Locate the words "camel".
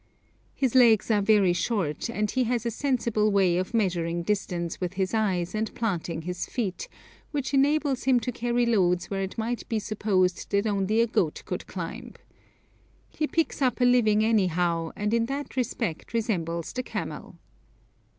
16.81-17.35